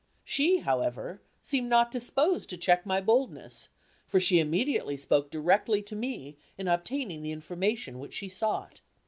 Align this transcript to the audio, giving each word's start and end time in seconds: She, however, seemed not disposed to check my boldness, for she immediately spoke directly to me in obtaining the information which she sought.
She, 0.23 0.61
however, 0.61 1.21
seemed 1.43 1.69
not 1.69 1.91
disposed 1.91 2.49
to 2.49 2.57
check 2.57 2.87
my 2.87 3.01
boldness, 3.01 3.69
for 4.07 4.19
she 4.19 4.39
immediately 4.39 4.97
spoke 4.97 5.29
directly 5.29 5.83
to 5.83 5.95
me 5.95 6.37
in 6.57 6.67
obtaining 6.67 7.21
the 7.21 7.31
information 7.31 7.99
which 7.99 8.15
she 8.15 8.27
sought. 8.27 8.81